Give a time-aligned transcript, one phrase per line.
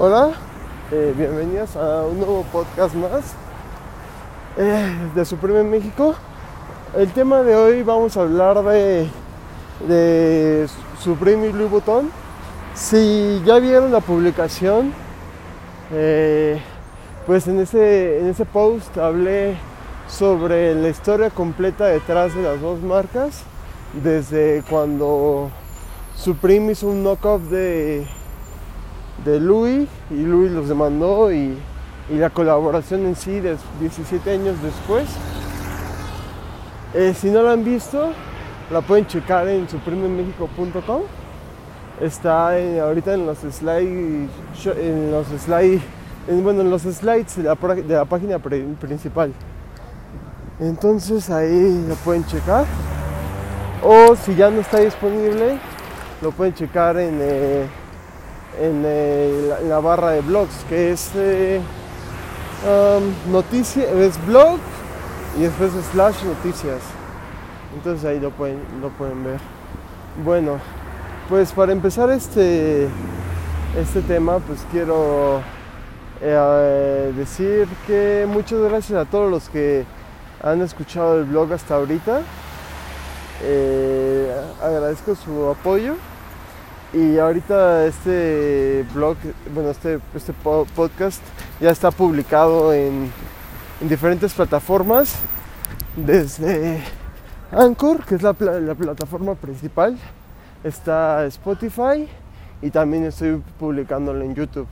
[0.00, 0.30] Hola,
[0.92, 3.34] eh, bienvenidos a un nuevo podcast más
[4.56, 6.14] eh, de Supreme México.
[6.96, 9.08] El tema de hoy vamos a hablar de,
[9.88, 10.68] de
[11.00, 12.12] Supreme y Louis Vuitton.
[12.74, 14.92] Si ya vieron la publicación,
[15.92, 16.62] eh,
[17.26, 19.56] pues en ese, en ese post hablé
[20.06, 23.42] sobre la historia completa detrás de las dos marcas,
[24.00, 25.50] desde cuando
[26.14, 28.06] Supreme hizo un knockoff de
[29.24, 31.56] de Louis y Louis los demandó y,
[32.10, 35.06] la colaboración en sí de 17 años después.
[36.94, 38.12] Eh, si no la han visto,
[38.70, 41.02] la pueden checar en suprememexico.com.
[42.00, 44.30] Está ahorita en los slides,
[44.64, 45.82] en los slides,
[46.28, 49.32] bueno, en los slides de la, página principal.
[50.60, 52.64] Entonces ahí lo pueden checar.
[53.82, 55.58] O si ya no está disponible,
[56.22, 57.66] lo pueden checar en eh,
[58.56, 61.60] eh, en, la, barra de blogs, que es eh,
[62.64, 64.58] um, noticia, es blog
[65.38, 66.80] y después slash noticias.
[67.74, 69.40] Entonces ahí lo pueden, lo pueden ver.
[70.24, 70.58] Bueno,
[71.28, 72.88] pues para empezar este,
[73.78, 75.40] este tema, pues quiero
[76.20, 79.84] eh, decir que muchas gracias a todos los que
[80.42, 82.22] han escuchado el blog hasta ahorita.
[84.62, 85.94] agradezco su apoyo.
[86.92, 89.16] Y ahorita este blog,
[89.52, 91.22] bueno, este, este podcast
[91.60, 93.10] ya está publicado en,
[93.80, 95.14] diferentes plataformas,
[95.96, 96.82] desde
[97.52, 99.98] Anchor, que es la, la, plataforma principal,
[100.64, 102.08] está Spotify
[102.62, 104.66] y también estoy publicándolo en YouTube.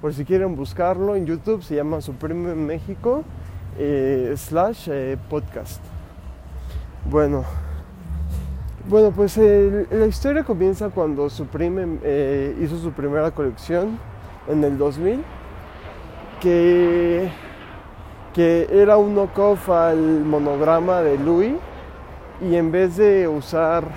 [0.00, 3.24] Por si quieren buscarlo en YouTube, se llama Supreme México
[3.76, 5.82] eh, slash eh, podcast.
[7.10, 7.65] Bueno.
[8.88, 13.98] Bueno, pues la historia comienza cuando Supreme eh, hizo su primera colección
[14.46, 15.24] en el 2000,
[16.40, 17.28] que,
[18.32, 21.54] que era un knockoff al monograma de Louis
[22.40, 23.88] y en vez de usar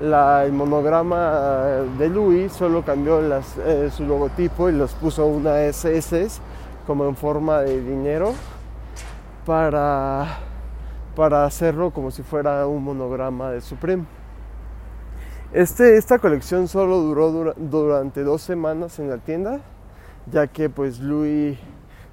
[0.00, 6.40] el monograma de Louis, solo cambió eh, su logotipo y los puso una SS
[6.84, 8.34] como en forma de dinero
[9.44, 10.45] para
[11.16, 14.04] para hacerlo como si fuera un monograma de Supreme.
[15.52, 19.60] Este, esta colección solo duró durante dos semanas en la tienda,
[20.30, 21.58] ya que pues Louis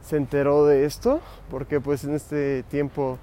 [0.02, 1.20] se enteró de esto,
[1.52, 3.20] porque pues en este tiempo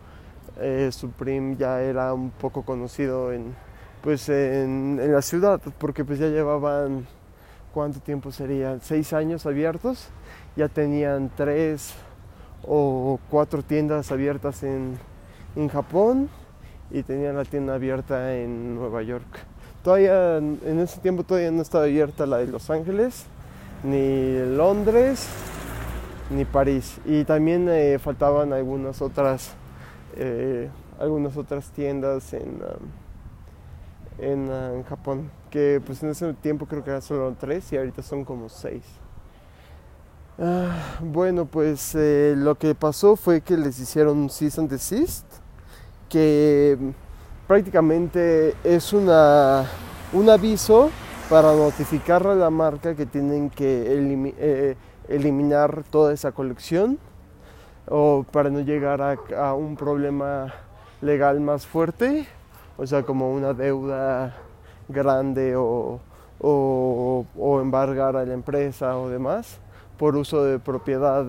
[0.60, 3.54] eh, Supreme ya era un poco conocido en,
[4.02, 7.06] pues en, la ciudad, porque pues ya llevaban,
[7.72, 8.82] ¿cuánto tiempo serían?
[8.82, 10.10] Seis años abiertos,
[10.56, 11.94] ya tenían tres
[12.66, 14.98] o cuatro tiendas abiertas en
[15.56, 16.28] en Japón
[16.90, 19.26] y tenía la tienda abierta en Nueva York.
[19.82, 23.24] Todavía en ese tiempo todavía no estaba abierta la de Los Ángeles,
[23.82, 25.26] ni Londres,
[26.30, 26.98] ni París.
[27.04, 29.52] Y también eh, faltaban algunas otras,
[30.16, 30.68] eh,
[30.98, 32.60] algunas otras tiendas en,
[34.18, 38.24] en, Japón, que pues en ese tiempo creo que eran solo tres y ahorita son
[38.24, 38.82] como seis.
[40.38, 45.39] Ah, bueno, pues eh, lo que pasó fue que les hicieron un cease and desist
[46.10, 46.76] que
[47.46, 49.64] prácticamente es una,
[50.12, 50.90] un aviso
[51.30, 53.84] para notificarle a la marca que tienen que
[54.38, 54.76] eh,
[55.08, 56.98] eliminar toda esa colección
[57.88, 60.52] o para no llegar a, un problema
[61.00, 62.26] legal más fuerte,
[62.76, 64.36] o sea, como una deuda
[64.88, 66.00] grande o,
[66.40, 69.58] o, embargar a la empresa o demás
[69.98, 71.24] por uso de propiedad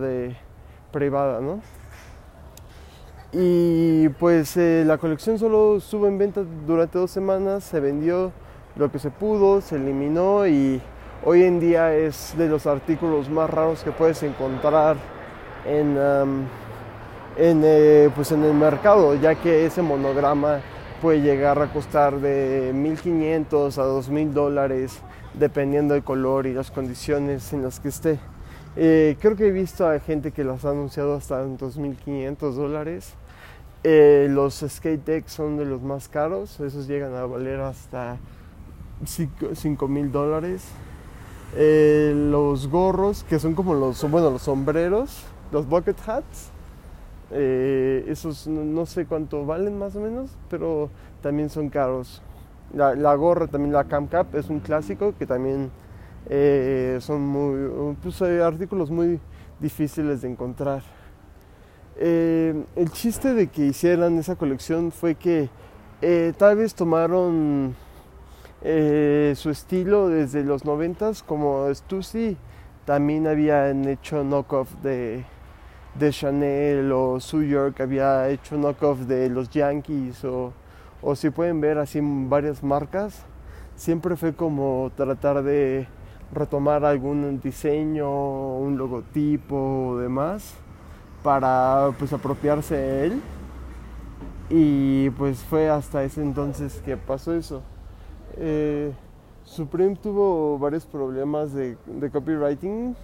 [0.91, 1.61] privada, ¿no?
[3.33, 8.33] Y pues eh, la colección solo estuvo en venta durante dos semanas, se vendió
[8.75, 10.81] lo que se pudo, se eliminó y
[11.23, 14.97] hoy en día es de los artículos más raros que puedes encontrar
[15.65, 15.97] en,
[17.37, 20.59] en, eh, pues en el mercado, ya que ese monograma
[21.01, 24.99] puede llegar a costar de 1.500 a 2.000 dólares
[25.33, 28.19] dependiendo del color y las condiciones en las que esté.
[28.75, 33.15] Eh, creo que he visto a gente que las ha anunciado hasta en 2.500 dólares.
[33.83, 38.17] Eh, los skate decks son de los más caros, esos llegan a valer hasta
[39.05, 40.67] 5 mil dólares.
[41.55, 46.51] Eh, los gorros, que son como los, bueno, los sombreros, los bucket hats,
[47.31, 50.89] esos no, sé cuánto valen más o menos, pero
[51.21, 52.21] también son caros.
[52.73, 55.71] La, la gorra, también la Cam Cap, es un clásico que también
[56.29, 59.19] eh, son muy, pues, artículos muy
[59.59, 60.83] difíciles de encontrar.
[61.97, 65.49] Eh, el chiste de que hicieran esa colección fue que
[66.01, 67.75] eh, tal vez tomaron
[68.61, 72.37] su estilo desde los noventas como Stussy
[72.85, 75.23] también habían hecho knockoff de,
[75.95, 80.53] de Chanel o New York había hecho knockoff de los Yankees o,
[81.01, 83.23] o si pueden ver así varias marcas,
[83.75, 85.87] siempre fue como tratar de
[86.33, 90.55] retomar algún diseño, un logotipo o demás
[91.23, 93.21] para pues apropiarse de él
[94.49, 97.61] y pues fue hasta ese entonces que pasó eso.
[98.37, 98.91] Eh,
[99.43, 101.77] Supreme tuvo varios problemas de,
[102.11, 102.95] copywriting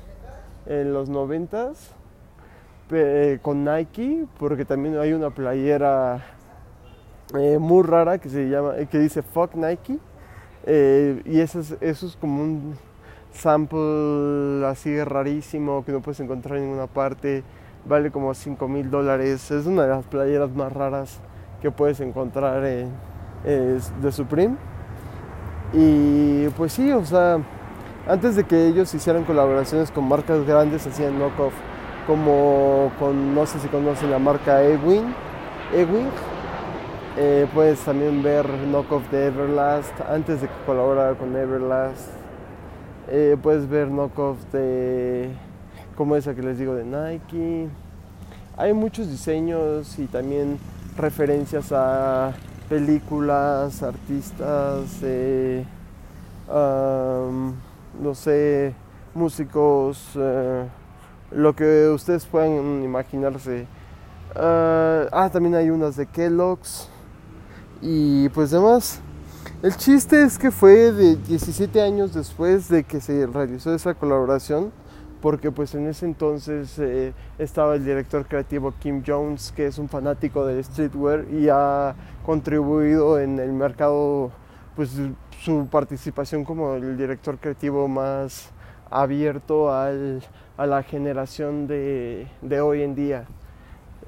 [0.66, 1.94] en los noventas
[3.42, 6.24] con Nike porque también hay una playera
[7.38, 10.00] eh, muy rara que se llama que dice fuck Nike
[10.66, 12.76] eh, y eso es, eso es como un
[13.34, 17.44] sample así rarísimo que no puedes encontrar en ninguna parte
[17.88, 21.20] vale como 5 mil dólares es una de las playeras más raras
[21.62, 22.92] que puedes encontrar en,
[23.44, 24.56] de Supreme
[25.74, 27.40] y pues sí, o sea,
[28.08, 31.54] antes de que ellos hicieran colaboraciones con marcas grandes, hacían knockoff,
[32.06, 35.14] como con, no sé si conocen la marca Ewing,
[35.74, 36.10] Ewing.
[37.20, 42.12] Eh, puedes también ver knockoff de Everlast, antes de que colaborara con Everlast.
[43.10, 45.32] Eh, puedes ver knockoff de,
[45.98, 47.68] como esa que les digo, de Nike.
[48.56, 50.60] Hay muchos diseños y también
[50.96, 52.34] referencias a
[52.70, 55.66] películas, artistas, eh,
[56.48, 58.76] no sé,
[59.16, 60.66] músicos, eh,
[61.32, 63.66] lo que ustedes puedan imaginarse.
[64.36, 66.90] ah, ah también hay unas de Kellogg's
[67.82, 69.02] y pues demás.
[69.64, 74.72] El chiste es que fue de 17 años después de que se realizó esa colaboración
[75.22, 79.90] porque pues en ese entonces eh, estaba el director creativo Kim Jones, que es un
[79.90, 84.32] fanático del streetwear y ha contribuido en el mercado,
[84.76, 84.92] pues
[85.42, 88.52] su participación como el director creativo más
[88.90, 90.22] abierto al,
[90.56, 93.26] a la generación de, de hoy en día.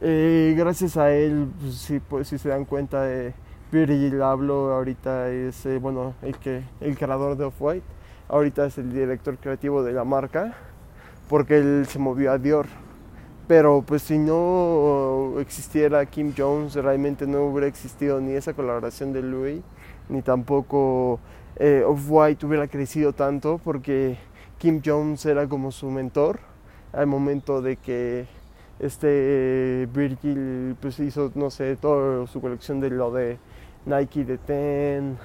[0.02, 3.34] Eh, gracias a él, pues, si, pues, si se dan cuenta, de
[3.72, 7.86] Virgil hablo ahorita es eh, bueno el, que, el creador de Off-White,
[8.28, 10.56] ahorita es el director creativo de la marca
[11.30, 12.66] porque él se movió a Dior.
[13.48, 19.22] Pero pues si no existiera Kim Jones, realmente no hubiera existido ni esa colaboración de
[19.22, 19.62] Louis,
[20.10, 21.20] ni tampoco
[21.56, 24.18] eh, Off-White hubiera crecido tanto, porque
[24.58, 26.40] Kim Jones era como su mentor
[26.92, 28.28] al momento de que
[28.80, 33.38] este Virgil pues hizo, no sé, toda su colección de lo de
[33.86, 35.18] Nike de Ten,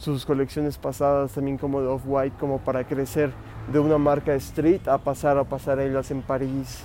[0.00, 3.30] sus colecciones pasadas también como de Off-White, como para crecer
[3.70, 6.82] de una marca street a pasar a pasarelas en París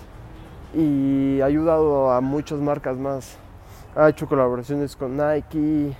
[0.73, 3.37] y ha ayudado a muchas marcas más.
[3.95, 5.95] Ha hecho colaboraciones con Nike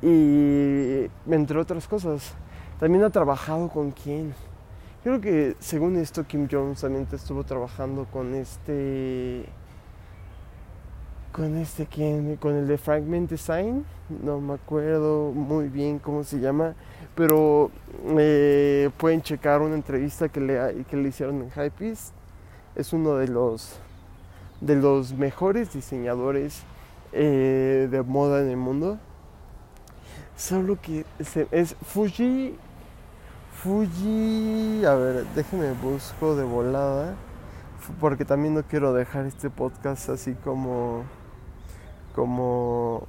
[0.00, 2.34] y entre otras cosas.
[2.78, 4.32] También ha trabajado con quién.
[5.02, 9.44] Creo que según esto Kim Jones también estuvo trabajando con este
[11.32, 13.84] con este quién, con el de Fragment Design,
[14.22, 16.74] no me acuerdo muy bien cómo se llama,
[17.14, 17.70] pero
[18.18, 22.12] eh, pueden checar una entrevista que le, que le hicieron en Hypebeast.
[22.76, 23.78] Es uno de los,
[24.60, 26.62] de los mejores diseñadores
[27.12, 28.98] eh, de moda en el mundo.
[30.36, 31.04] Solo que
[31.50, 32.56] es Fuji.
[33.62, 34.84] Fuji.
[34.86, 37.14] A ver, déjenme busco de volada.
[38.00, 41.04] Porque también no quiero dejar este podcast así como.
[42.14, 43.06] Como.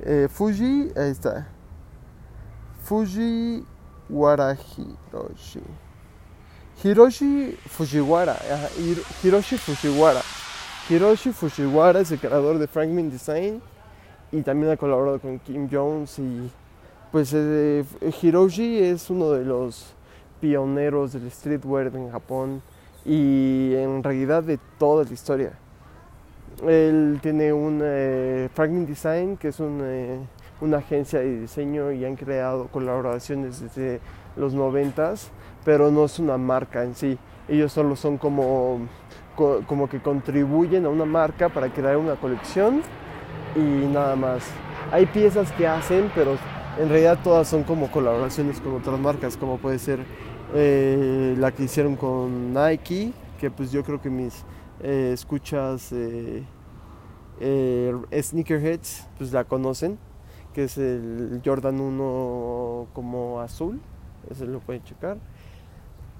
[0.00, 0.92] Eh, Fuji.
[0.96, 1.48] Ahí está.
[2.84, 5.62] Fujiwara Hiroshi.
[6.82, 8.36] Hiroshi Fujiwara.
[9.22, 10.22] Hiroshi Fujiwara.
[10.88, 13.60] Hiroshi Fujiwara es el creador de Franklin Design
[14.30, 16.48] y también ha colaborado con Kim Jones y
[17.10, 17.84] pues eh,
[18.22, 19.94] Hiroshi es uno de los
[20.40, 22.62] pioneros del streetwear en Japón
[23.04, 25.58] y en realidad de toda la historia.
[26.64, 30.18] Él tiene un eh, Franklin Design que es eh,
[30.60, 34.00] una agencia de diseño y han creado colaboraciones desde
[34.36, 35.30] los noventas,
[35.64, 37.18] pero no es una marca en sí.
[37.48, 38.80] Ellos solo son como,
[39.34, 42.82] como que contribuyen a una marca para crear una colección
[43.54, 44.42] y nada más.
[44.90, 46.36] Hay piezas que hacen, pero
[46.78, 50.00] en realidad todas son como colaboraciones con otras marcas, como puede ser
[50.54, 54.44] eh, la que hicieron con Nike, que pues yo creo que mis
[54.82, 56.42] eh, escuchas eh,
[58.12, 59.98] sneakerheads pues la conocen
[60.56, 63.78] que es el Jordan 1 como azul,
[64.30, 65.18] ese lo pueden checar.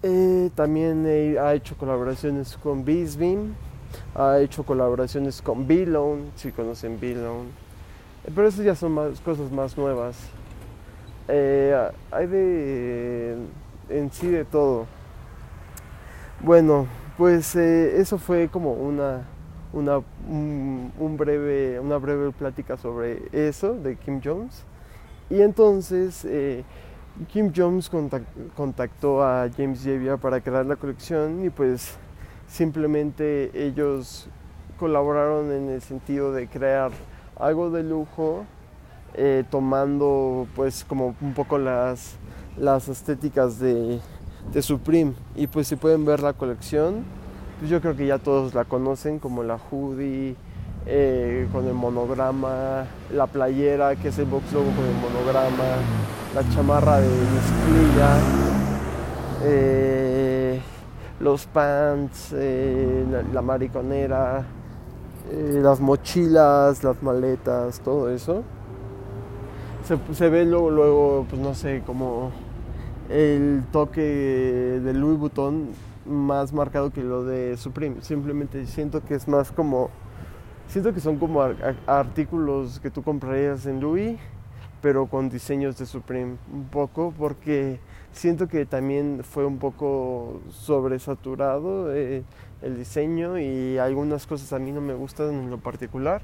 [0.03, 1.07] Eh, también
[1.41, 3.55] ha hecho colaboraciones con Beam,
[4.15, 6.99] ha hecho colaboraciones con Belown, si conocen.
[7.03, 10.19] Eh, pero esas ya son más, cosas más nuevas.
[11.29, 11.75] Eh,
[12.11, 13.39] hay de
[13.89, 14.85] en sí de todo.
[16.41, 19.23] Bueno, pues eh, eso fue como una,
[19.73, 24.65] una, un, breve, una breve plática sobre eso de Kim Jones.
[25.31, 26.65] Y entonces eh,
[27.29, 27.91] Kim Jones
[28.55, 31.97] contactó a James Javier para crear la colección y pues
[32.47, 34.29] simplemente ellos
[34.79, 36.91] colaboraron en el sentido de crear
[37.39, 38.45] algo de lujo
[39.15, 42.17] eh, tomando pues como un poco las,
[42.59, 44.01] las estéticas de,
[44.53, 45.15] de Supreme.
[45.35, 47.05] Y pues si pueden ver la colección
[47.59, 50.37] pues yo creo que ya todos la conocen como la hoodie
[50.87, 55.65] eh, con el monograma la playera que es el box logo con el monograma
[56.35, 58.19] la chamarra de mezclilla
[59.45, 60.61] eh,
[61.21, 62.35] los pants
[63.33, 64.45] la, mariconera
[65.33, 68.43] las mochilas las maletas todo eso.
[70.13, 72.33] Se, ve luego, luego, pues no sé, como
[73.11, 75.69] el toque de Louis Vuitton
[76.05, 77.97] más marcado que lo de Supreme.
[78.01, 79.91] Simplemente siento que es más como,
[80.69, 81.43] siento que son como
[81.87, 84.19] artículos que tú comprarías en Louis,
[84.83, 87.81] pero con diseños de Supreme un poco, porque
[88.13, 92.23] siento que también fue un poco sobresaturado eh,
[92.63, 96.23] el diseño y algunas cosas a mí no me gustan en lo particular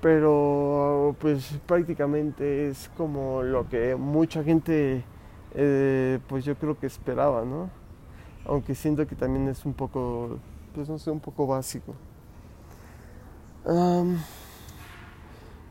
[0.00, 5.02] pero pues prácticamente es como lo que mucha gente
[5.60, 7.68] eh, pues yo creo que esperaba, ¿no?
[8.46, 10.38] Aunque siento que también es un poco,
[10.72, 11.94] pues no sé, un poco básico.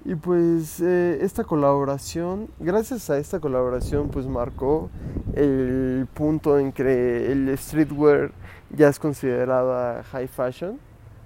[0.03, 4.89] y pues eh, esta colaboración, gracias a esta colaboración pues marcó
[5.35, 8.31] el punto en que el streetwear
[8.69, 10.79] ya es considerada high fashion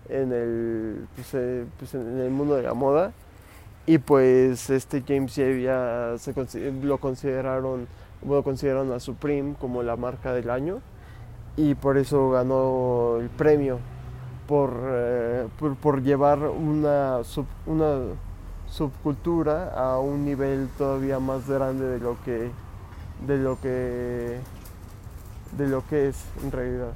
[0.08, 3.12] en el, pues, eh, pues, en el mundo de la moda
[3.88, 7.88] y pues este James ya se, lo consideraron
[8.28, 10.80] lo consideraron a Supreme como la marca del año
[11.58, 13.80] y por eso ganó el premio
[14.48, 15.48] por, eh,
[15.82, 17.20] por, llevar una,
[17.66, 18.00] una
[18.68, 22.51] subcultura a un nivel todavía más grande de lo que
[23.25, 24.40] de lo que
[25.58, 26.94] de lo que es en realidad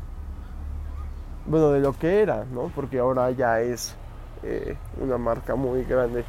[1.46, 2.72] bueno, de lo que era, ¿no?
[2.74, 3.96] Porque ahora ya es
[4.44, 6.24] eh, una marca muy grande.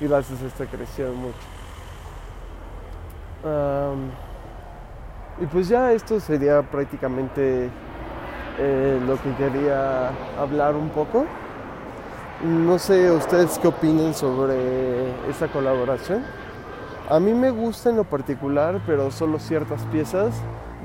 [0.00, 1.55] Gracias a esta creció mucho.
[5.40, 7.70] Y pues ya esto sería prácticamente
[8.58, 11.26] eh, lo que quería hablar un poco.
[12.42, 16.22] No sé ustedes qué opinen sobre esta colaboración.
[17.08, 20.34] A mí me gusta en lo particular, pero solo ciertas piezas,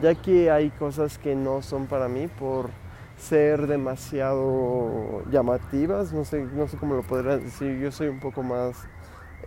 [0.02, 2.70] ya que hay cosas que no son para mí por
[3.18, 8.44] ser demasiado llamativas, no sé, no sé cómo lo podría decir, yo soy un poco
[8.44, 8.76] más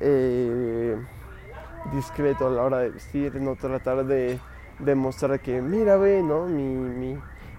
[0.01, 0.97] eh,
[1.93, 4.39] discreto a la hora de vestir, no tratar de
[4.79, 6.47] demostrar que mira ve, ¿no?
[6.47, 7.17] Mi,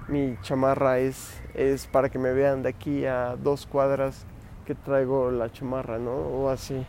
[0.08, 4.25] mi, chamarra es, es para que me vean de aquí a dos cuadras
[4.65, 6.12] que traigo la chamarra, ¿no?
[6.12, 6.86] O así.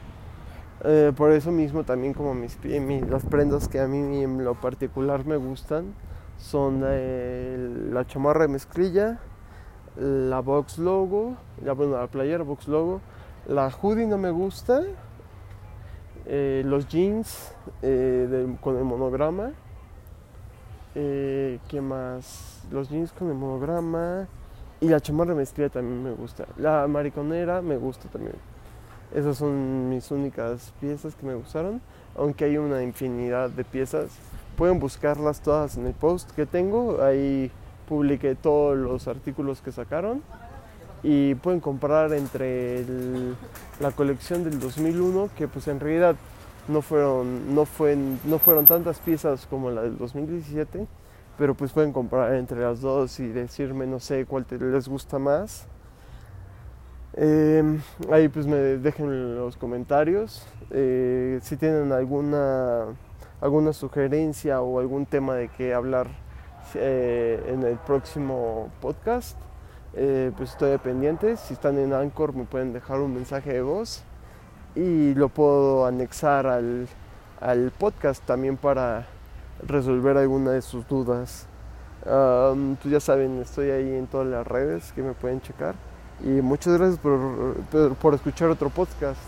[0.84, 4.54] Eh, por eso mismo también como mis, mis, las prendas que a mí en lo
[4.54, 5.94] particular me gustan,
[6.38, 9.18] son eh, la chamarra de mezclilla,
[9.96, 13.00] la box logo, la, bueno, la playera box logo,
[13.46, 14.82] la hoodie no me gusta,
[16.26, 17.52] eh, los jeans
[17.82, 19.52] eh, con el monograma,
[20.94, 22.62] ¿qué más?
[22.70, 24.26] Los jeans con el monograma
[24.80, 26.46] y la chamarra mezclilla también me gusta.
[26.56, 28.36] La mariconera me gusta también.
[29.14, 31.80] Esas son mis únicas piezas que me gustaron,
[32.16, 34.10] aunque hay una infinidad de piezas
[34.56, 37.02] Pueden buscarlas todas en el post que tengo.
[37.02, 37.50] Ahí
[37.86, 40.22] publiqué todos los artículos que sacaron.
[41.02, 42.84] Y pueden comprar entre
[43.80, 46.16] la colección del 2001, que pues en realidad
[46.68, 50.86] no fueron, no, fue, no fueron tantas piezas como la del 2017,
[51.38, 55.66] pero pues pueden comprar entre las dos y decirme, no sé, cuál les gusta más.
[57.14, 60.46] Em, ahí pues me dejen los comentarios.
[60.70, 62.86] Eh, si tienen alguna
[63.40, 66.08] alguna sugerencia o algún tema de qué hablar
[66.74, 69.36] eh, en el próximo podcast,
[69.96, 71.36] eh, pues estoy pendiente.
[71.36, 74.02] Si están en Anchor me pueden dejar un mensaje de voz
[74.74, 76.86] y lo puedo anexar al,
[77.40, 79.06] al podcast también para
[79.66, 81.46] resolver alguna de sus dudas.
[82.02, 85.74] pues ya saben, estoy ahí en todas las redes que me pueden checar.
[86.22, 87.54] Y muchas gracias por,
[88.00, 89.20] por escuchar otro podcast.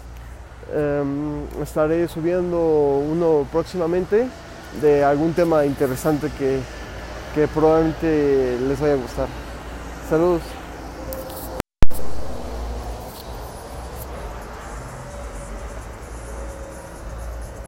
[1.62, 4.28] Estaré subiendo uno próximamente
[4.82, 6.60] de algún tema interesante que,
[7.34, 9.28] que probablemente les vaya a gustar.
[10.08, 10.57] Saludos.